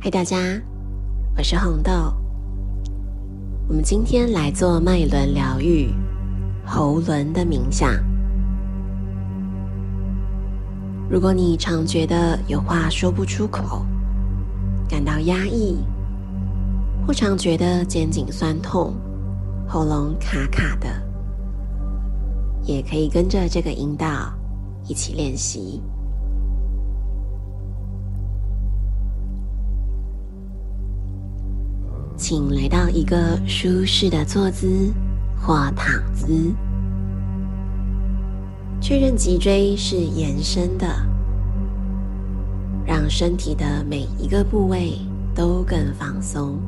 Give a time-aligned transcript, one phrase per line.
[0.00, 0.38] 嗨，大家，
[1.36, 1.90] 我是红豆。
[3.66, 5.92] 我们今天来做脉轮疗愈
[6.64, 7.92] 喉轮的冥想。
[11.10, 13.84] 如果你常觉得有话说不出口，
[14.88, 15.76] 感到压抑，
[17.04, 18.94] 或常觉得肩颈酸痛、
[19.66, 20.86] 喉咙卡卡的，
[22.62, 24.32] 也可以跟着这个引导
[24.86, 25.82] 一起练习。
[32.30, 34.92] 请来到一个舒适的坐姿
[35.40, 36.54] 或躺姿，
[38.82, 40.86] 确认脊椎是延伸的，
[42.84, 44.98] 让身体的每一个部位
[45.34, 46.60] 都更放松。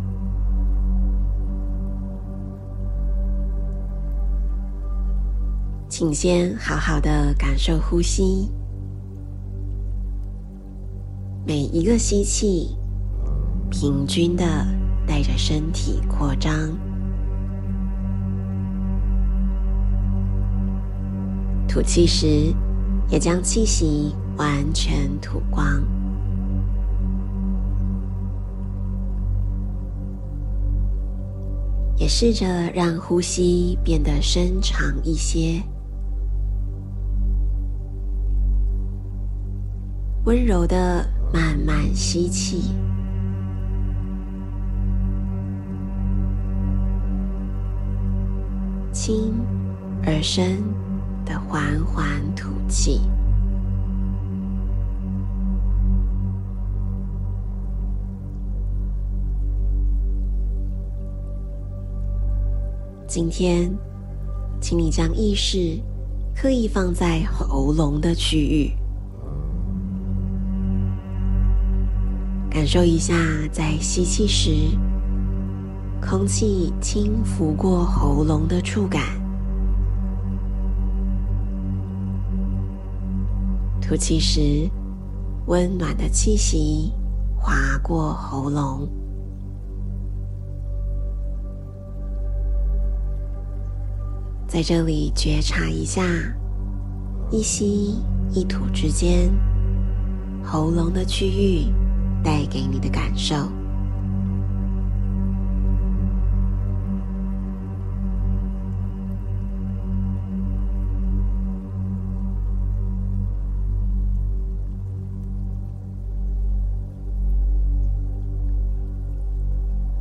[5.91, 8.51] 请先好好的感受呼吸，
[11.47, 12.79] 每一个吸气，
[13.71, 14.80] 平均的。
[15.21, 16.51] 带着身体扩张，
[21.69, 22.55] 吐气时
[23.11, 25.83] 也将气息完全吐光。
[31.99, 35.63] 也试着让呼吸变得深长一些，
[40.25, 42.75] 温柔的慢慢吸气。
[49.11, 49.35] 轻
[50.07, 50.63] 而深
[51.27, 53.01] 的缓缓吐气。
[63.09, 63.69] 今天，
[64.61, 65.77] 请你将意识
[66.33, 68.71] 刻意放在喉咙的区域，
[72.49, 73.13] 感受一下
[73.51, 74.53] 在吸气时。
[76.01, 79.03] 空气轻拂过喉咙的触感，
[83.81, 84.69] 吐气时，
[85.47, 86.93] 温暖的气息
[87.39, 88.89] 划过喉咙。
[94.49, 96.03] 在这里觉察一下，
[97.31, 97.95] 一吸
[98.33, 99.31] 一吐之间，
[100.43, 101.73] 喉咙的区域
[102.25, 103.37] 带给你的感受。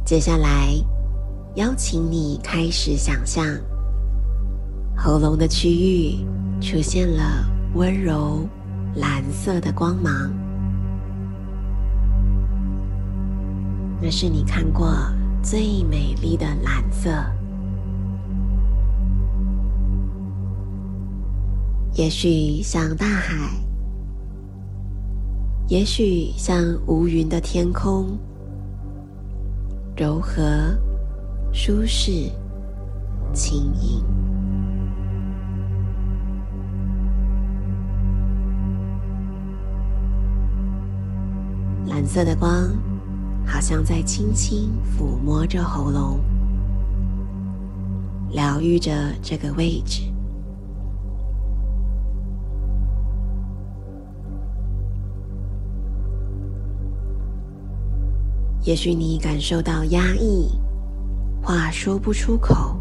[0.10, 0.74] 接下来，
[1.54, 3.46] 邀请你开始想象，
[4.98, 6.26] 喉咙的区域
[6.60, 8.40] 出现了温柔
[8.96, 10.34] 蓝色的光芒，
[14.02, 14.90] 那是你看过
[15.44, 17.12] 最美丽的蓝色。
[21.94, 23.52] 也许像大海，
[25.68, 28.18] 也许像无云的天空。
[30.00, 30.42] 柔和、
[31.52, 32.32] 舒适、
[33.34, 34.02] 轻盈，
[41.88, 42.70] 蓝色的光
[43.46, 46.22] 好像在轻轻抚摸着喉咙，
[48.32, 50.09] 疗愈着这个位置。
[58.70, 60.48] 也许你感受到压抑，
[61.42, 62.80] 话说不出口，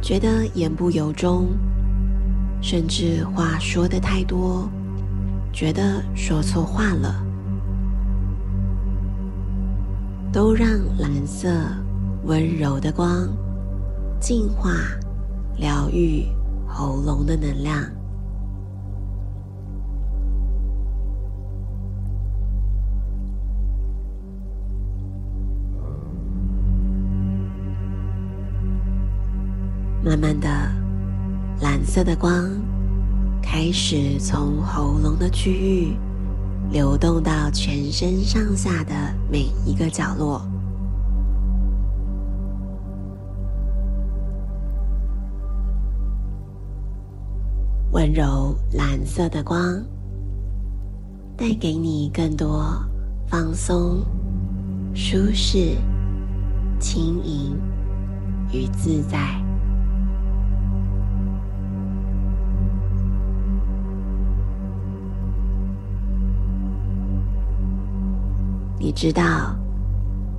[0.00, 1.48] 觉得言不由衷，
[2.62, 4.66] 甚至话说的太多，
[5.52, 7.22] 觉得说错话了，
[10.32, 11.50] 都让蓝色
[12.24, 13.28] 温柔的光
[14.18, 14.70] 净化、
[15.58, 16.24] 疗愈
[16.66, 17.84] 喉咙的能量。
[30.08, 30.48] 慢慢的，
[31.60, 32.48] 蓝色的光
[33.42, 35.94] 开始从喉咙的区域
[36.72, 38.94] 流动到全身上下的
[39.30, 40.40] 每一个角落。
[47.92, 49.84] 温柔蓝色的光
[51.36, 52.82] 带给你更多
[53.26, 53.98] 放松、
[54.94, 55.76] 舒适、
[56.80, 57.60] 轻盈
[58.50, 59.47] 与自在。
[68.88, 69.54] 你知道，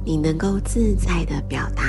[0.04, 1.84] 你能够自在的表达，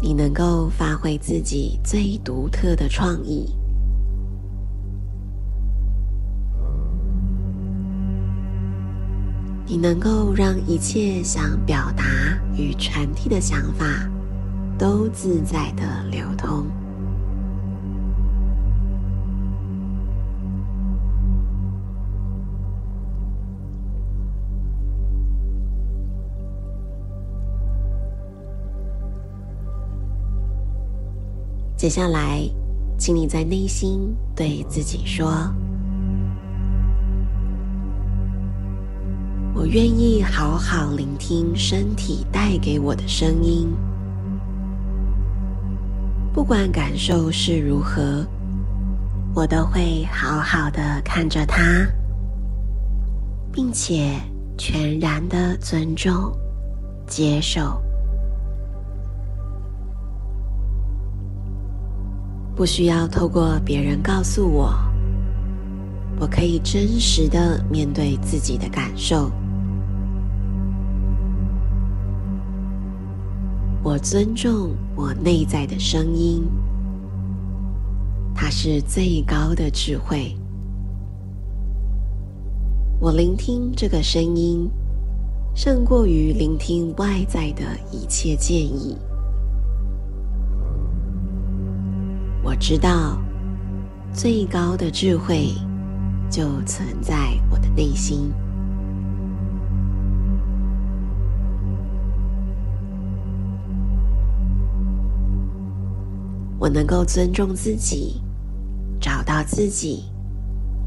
[0.00, 3.54] 你能够发挥自己最独特的创意，
[9.66, 12.04] 你能够让一切想表达
[12.56, 13.84] 与传递的想法
[14.78, 16.64] 都自在的流通。
[31.78, 32.42] 接下来，
[32.98, 35.30] 请你在内心对自己说
[39.54, 43.72] ：“我愿意好好聆听身体带给我的声音，
[46.34, 48.26] 不管感受是如何，
[49.32, 51.62] 我都会好好的看着它，
[53.52, 54.20] 并且
[54.56, 56.36] 全然的尊重、
[57.06, 57.80] 接受。”
[62.58, 64.74] 不需要透过别人告诉我，
[66.18, 69.30] 我可以真实的面对自己的感受。
[73.80, 76.42] 我尊重我内在的声音，
[78.34, 80.36] 它是最高的智慧。
[82.98, 84.68] 我聆听这个声音，
[85.54, 87.62] 胜过于聆听外在的
[87.92, 88.98] 一切建议。
[92.48, 93.18] 我知道，
[94.10, 95.52] 最高的智慧
[96.30, 98.32] 就存在我的内心。
[106.58, 108.22] 我能够尊重自己，
[108.98, 110.04] 找到自己，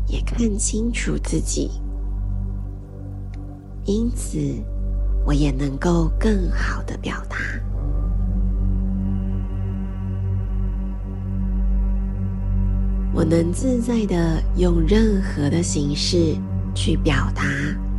[0.08, 1.70] 也看清楚自己，
[3.86, 4.40] 因此，
[5.28, 7.38] 我也能够更好的表达。
[13.22, 16.36] 我能自在的用任何的形式
[16.74, 17.44] 去表达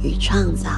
[0.03, 0.69] 与创造。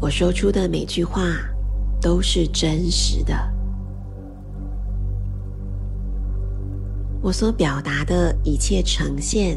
[0.00, 1.22] 我说出的每句话
[2.02, 3.32] 都是真实的。
[7.22, 9.56] 我所表达的一切呈现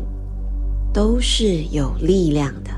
[0.94, 2.70] 都是有力量的。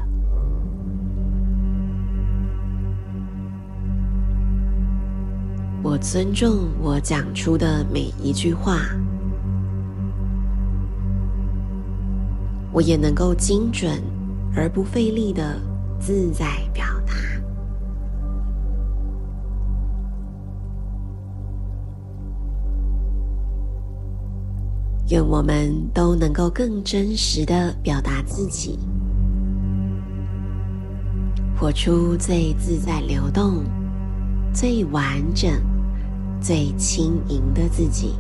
[5.94, 8.80] 我尊重我讲出的每一句话，
[12.72, 14.02] 我也能够精准
[14.56, 15.62] 而不费力的
[16.00, 17.14] 自在表达。
[25.10, 28.80] 愿我们都能够更真实的表达自己，
[31.56, 33.64] 活出最自在、流动、
[34.52, 35.54] 最完整。
[36.44, 38.16] 最轻盈的自己。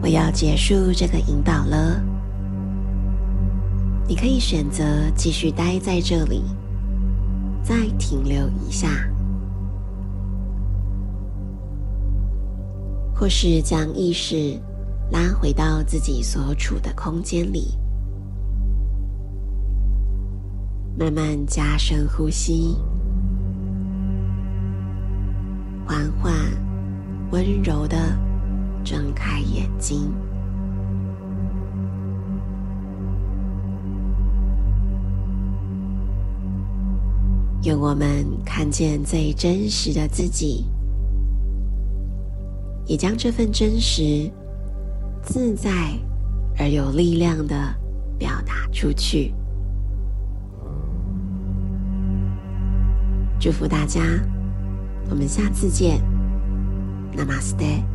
[0.00, 2.11] 我要结束这个引导了。
[4.12, 4.84] 你可以选择
[5.16, 6.42] 继续待在这里，
[7.62, 8.86] 再停留一下，
[13.14, 14.60] 或是将意识
[15.10, 17.74] 拉回到自己所处的空间里，
[20.98, 22.76] 慢慢加深呼吸，
[25.86, 26.34] 缓缓、
[27.30, 27.96] 温柔的
[28.84, 30.12] 睁开眼睛。
[37.64, 40.64] 愿我们看见最真实的自己，
[42.86, 44.28] 也将这份真实、
[45.22, 45.70] 自在
[46.58, 47.54] 而有力量的
[48.18, 49.32] 表达出去。
[53.38, 54.00] 祝福大家，
[55.08, 56.00] 我们下次见
[57.16, 57.91] ，Namaste。